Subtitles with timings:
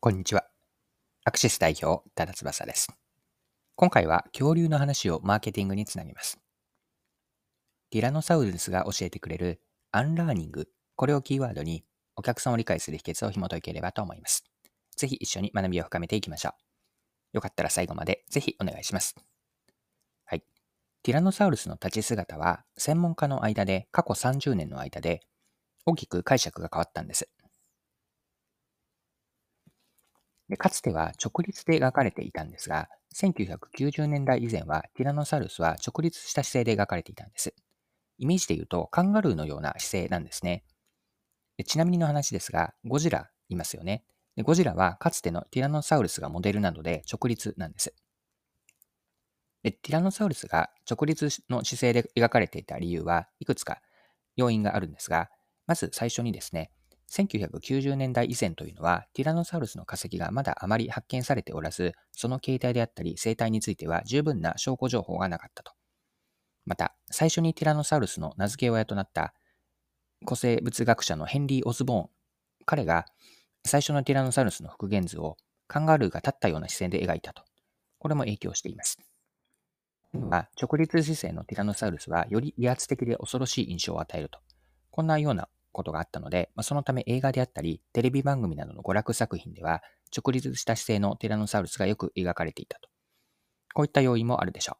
[0.00, 0.44] こんにちは。
[1.24, 2.86] アクシス代表、多田翼です。
[3.74, 6.38] 今回は恐竜の話をマーケティングにつなげます。
[7.90, 11.82] ティラノサウルスが教えてくれるアンラーニング、これをキーワードに
[12.14, 14.44] お客さんを理解する秘訣を紐解ければと思います。
[14.96, 16.52] ぜひ一緒に学びを深めていきましょう。
[17.32, 19.16] よかったら最後までぜひお願いします。
[20.26, 20.44] はい。
[21.02, 25.22] ティラノサウルスの立ち姿は専門家の間で過去30年の間で
[25.86, 27.28] 大きく解釈が変わったんです。
[30.48, 37.54] でかつては直立で描かれていたんですが、1990年代以前はティラノサウルスは直立した姿勢で描かれていたんです。
[38.18, 40.64] イメージで言うとカンガルーのような姿勢なんですね。
[41.56, 44.04] でちなみにの話ですが、ゴジラいますよね
[44.36, 44.42] で。
[44.42, 47.94] ゴジラはかつてのティラノサウルスがモデルなので直立なんです。
[49.62, 53.82] でティラノサウルスが直立の姿勢で描かれていた理由はいくつか
[54.36, 55.28] 要因があるんですが、
[55.66, 56.70] まず最初にですね、
[57.10, 65.72] 1990年代以前というのは、ティラノサウルスの化石がまだあまり発見されておらず、その形態であったり生態については十分な証拠情報がなかったと。
[66.66, 69.32] また、最初にティラノサウルスの名付け親となった
[70.24, 72.10] 古生物学者のヘンリー・オズボーン。
[72.66, 73.06] 彼が
[73.64, 77.42] 最初のティラノサウルスの復元図をカンガルーが立ったような視線で描いたと。
[77.98, 78.98] これも影響しています。
[80.60, 84.40] 直立姿勢のティラノサウルスはより威圧的で恐ろしい印象を与えると。
[84.90, 89.82] こんなようなことがあったので、まあ、そのため映画であったり、テレビ番組などの娯楽作品では、
[90.16, 92.88] 直立した姿勢のティラノサウルスがよく描かれていたと。
[93.74, 94.78] こういった要因もあるでしょ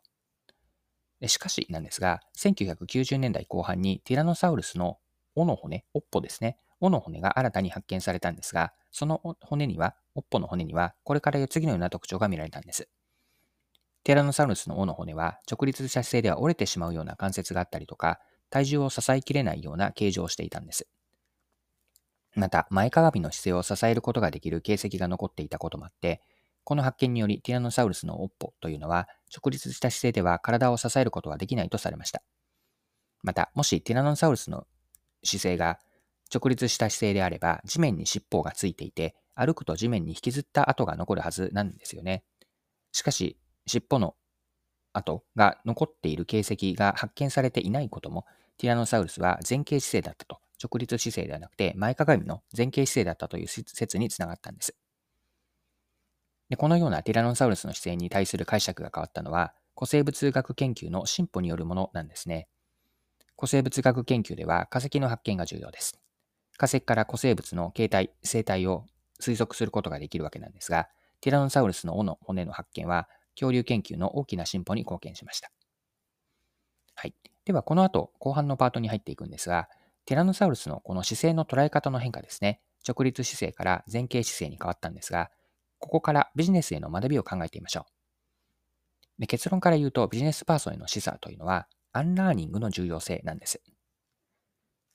[1.20, 1.28] う。
[1.28, 4.98] しかしなんですが、1990年代後半にティラノサウルスの
[5.34, 12.88] 尾の骨、尾っぽですね、尾の骨が新たに発見されたんですが、その骨には、尾っぽの骨には、これから次のような特徴が見られたんです。
[14.04, 20.88] ティラノサウルスの尾の骨は、直立した姿勢では折れてしまうような関節があったりとか、体重を支えきれないような形状をしていたんです。
[22.34, 26.20] また、前かがみの姿勢を支えることができる形跡が残っていたこともあって、
[26.64, 32.22] この発見によりティラノサウルスの尾っぽというのは直立した姿勢では体を支えることはできないとされました。
[33.22, 34.66] また、もしティラノサウルスの
[35.24, 35.78] 姿勢が
[36.32, 42.22] 直立した姿勢であれば、地面に尻尾がついていて、歩くと地面に引きずった跡が残るはずなんですよね。
[42.92, 44.14] しかし、尻尾の
[44.98, 48.26] 跡が残っている形跡が発見されていないことも、
[48.58, 54.74] ティラノサウルスは前傾姿勢だったと、直立姿勢ではなくて前かがみの前傾姿勢だったという説につながったんです。
[56.48, 62.48] でこのようなティラノサウルスの姿勢に対する解釈が変わったのは、古生物学研究の進歩によるものなんですね。
[63.36, 66.00] 古生物学研究では化石の発見が重要です。
[66.56, 68.86] 化石から古生物の形態、生態を
[69.20, 70.88] 推測することができるわけなんですが、
[71.20, 75.50] ティラノサウルスの尾の骨の発見は恐竜研究の大きな進歩に貢献しました。
[76.96, 77.14] はい。
[77.44, 79.68] では、この後、後半のパートに入っていくんですが、
[80.04, 82.60] ティラノサウルスのこの姿勢の捉え方の変化ですね。
[82.86, 85.30] 直立姿勢から前傾姿勢に変わったんですが、
[85.78, 87.92] ここからビジネスへの学びを考えてみましょう。
[89.20, 93.62] で結論から言うと、ビジネスパーソンへの示唆というのは、アンラーニングの重要性なんです。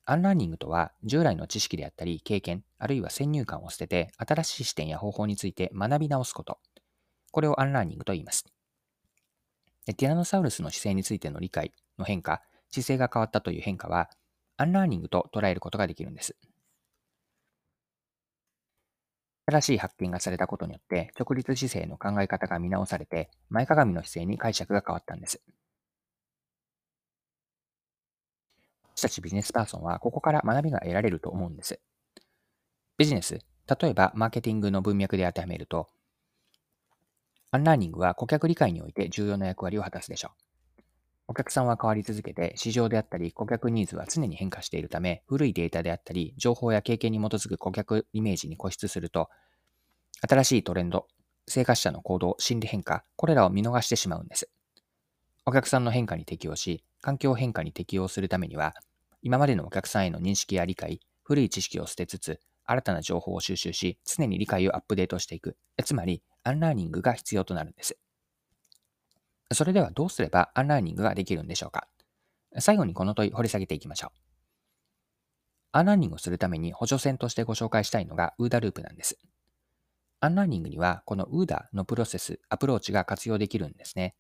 [0.06, 6.60] アンラーニングとは、従来の知識であったり、経験、あるいは先入観を捨てて、新しい視点や方法について学び直すこと。
[7.34, 8.46] これをアンラーニングと言います。
[9.88, 14.12] ティラノサウルスの姿勢についての理解の変化、姿勢が変わったという変化は、
[14.56, 16.36] アンラーニングと捉えることができるんです。
[19.48, 25.42] 新しい発見がされたことによって、直立姿勢の考え方が見直されて、前かがみの姿勢に解釈が変わったんです。
[28.96, 31.82] 私たちビジネスパーソンは、ここから学びが得られると思うんです。
[33.00, 33.40] ビジネス、
[33.82, 35.90] 例えばマーケティングの文脈で当てはめると、
[37.54, 40.32] アンラーニングは顧客理解において重要な役割を果たすでしょ
[40.80, 40.82] う。
[41.28, 49.30] お客さんは変わり続けて、市場であったり顧客ニーズは常に変化しているため、古いデータであったり、情報や経験に基づく顧客イメージに固執すると、
[50.28, 51.06] 新しいトレンド、
[51.48, 54.50] 生活者の行動、心理変化、これらを見逃してしまうんです。
[55.46, 58.74] お客さんの変化に適応し、環境変化に適応するためには、
[59.22, 65.56] 今までのお客さんへの認識や理解、古い知識を捨てつつ、新たな情報を収集し、常に理解をアップデートしていく。
[65.86, 67.98] つまり、アンラーニングが必要となるんです。
[69.54, 71.88] それではどうすればアンラーニングができるんでしょうか？
[72.60, 74.20] 最後にこの問い掘り下げていきましょう。
[75.72, 79.18] アンラーニングをするために補助線としてご紹介したいのが UDA ループなんです。
[80.20, 84.16] アンラーニングにはこの UDA のプロセス、アプローチが活用できるんですね。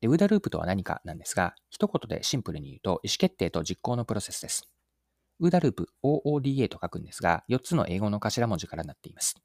[0.00, 4.68] で UDA ループとは何かなんですが、一言でシンプルに言うと意思決定と実行のプロセスです。
[5.40, 9.36] ウーダループ OODA と書くんですが、4つの英語の頭文字からなっています。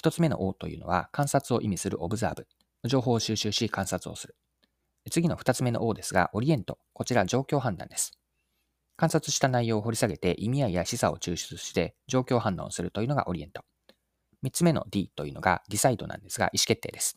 [0.00, 2.46] 1つ目の O というのは観察を意味するオブザーブ。
[2.86, 4.36] 情報を収集し観察をする。
[5.10, 6.78] 次の2つ目の O ですが、オリエント。
[6.92, 8.12] こちら状況判断です。
[8.96, 13.62] 観察した内容を掘り下げて意味合いや示唆を抽出して状況判断をするというのがオリエント。
[14.44, 17.16] 3つ目の D というのがディサイドなんですが、意思決定です。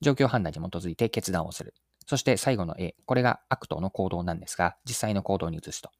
[0.00, 1.74] 状況判断に基づいて決断をする。
[2.06, 5.90] そして最後の A、これがアクトの行動なんですが、実際の行動に移すと。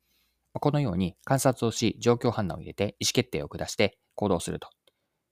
[0.54, 4.68] このように観察をし、状況判断を入れて意思決定を下して行動すると。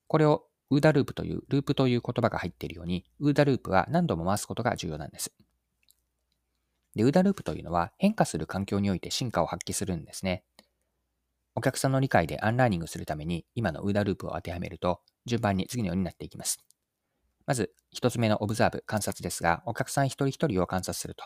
[0.06, 5.32] これを OODA ループという、ループという言葉が入っているように、 OODA ループは何度も回すことが重要なんです。
[6.94, 10.44] で、 OODA ループというのは変化する環境において真価を発揮するんですね。
[11.55, 16.59] お客さんの理解でアンラーニングするために今の OODA ループを当てはめると、順番に次のようになっていきます。
[17.47, 21.25] まず、一つ目のオブザーブ、観察ですが、お客さん一人一人を観察すると。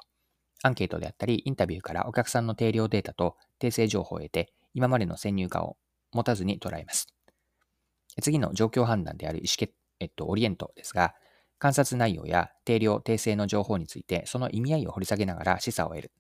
[0.62, 5.77] アンケートであったり、インタビューからお客さんの定量データと訂正情報を得て、今までの先入観を
[6.12, 7.09] 持たずに捉えます。
[8.20, 11.14] 次の状況判断である意思決、えっと、オリエントですが、
[11.59, 16.12] 観察内容や定量、訂正の情報について、その意味合いを掘り下げながら示唆を得る。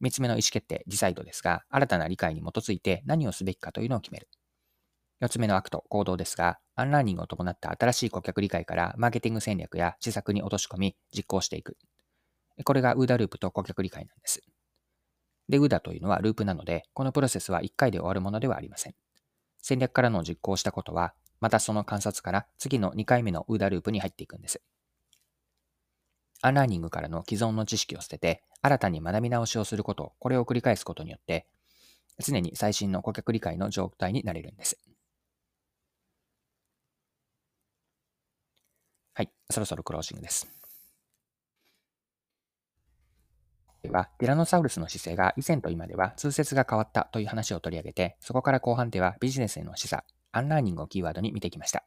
[0.00, 4.28] 三つ目の意思決定、ディサイドですが、新たな理解に基づいて何をすべきかというのを決める。
[5.20, 11.76] 四つ目の Act、行動ですが、アンラーニングを伴った新しい顧客理解からマーケティング戦略や施策に落とし込み、実行していく。
[12.64, 14.40] これが OODA ループと顧客理解なんです。
[15.48, 18.94] で、 OODA というのはループなので、このプロセスは1回で終わるものではありません。
[19.66, 24.60] 戦略からの実行したことは、またその観察から次の2回目の OODA ループに入っていくんです。
[26.42, 31.46] アンラーニングからの既存の知識を捨てて、新たに学び直しをすること、これを繰り返すことによって、
[32.18, 34.78] 常に最新の顧客理解の状態になれるんです。
[39.14, 40.46] はい、そろそろクロージングです。
[40.46, 40.50] で
[43.90, 50.02] は、ティラノサウルスの姿勢が以前と今では通説が変わったという話を取り上げて、そこから後半ではビジネスへの示唆、
[50.32, 51.84] アンラーニングをキーワードに見てきました。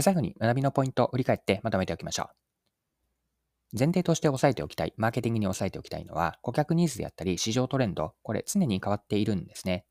[0.00, 2.28] 最後に学びのポイントを振り返ってまとめておきましょう。
[3.78, 9.84] 前提として押さえておきたい、マーケティングに押さえておきたいのは、顧客ニーズであったり市場トレンド、これ常に変わっているんですね。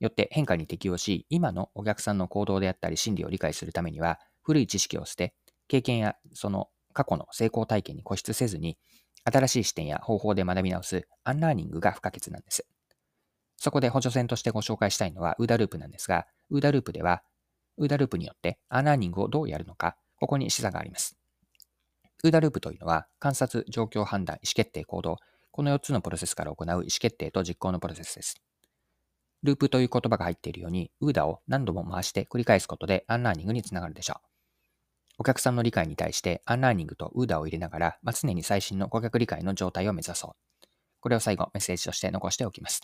[0.00, 5.34] よって変化に適応し、今のお客さんの行動であったり心理を理解するためには、古い知識を捨て、
[5.68, 8.78] 経験やその過去の成功体験に固執せずに、
[9.24, 12.66] 新しい視点や方法で学び直すアンラーニングが不可欠なんです。
[13.56, 17.22] そこで補助線としてご紹介したいのは OODA ループなんですが、 OODA ループでは、
[17.78, 21.16] OODA ループによってアンラーニングをどうやるのか、ここに示唆があります。
[22.24, 25.18] OODA ループというのは、観察、状況判断、意思決定、行動、
[25.52, 28.42] この4つのプロセスから行う意思決定と実行のプロセスです。
[29.42, 34.31] ループという言葉が入っているように、 OODA を何度も回して繰り返すことでアンラーニングにつながるでしょう。
[35.22, 40.66] お客さんの理解に対してアンラーニングと OODA を入れながら、まあ、常に最新の顧客理解の状態を目指そう。
[40.98, 42.80] これを最後メッセージとして残しておきます。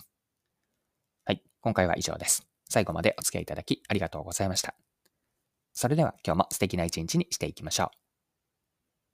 [1.24, 2.46] はい、今回は以上です。
[2.68, 4.76] 最後までお付き合いいただきありがとうございました。
[5.72, 8.07] それでは今日も素敵な一日にしていきましょう。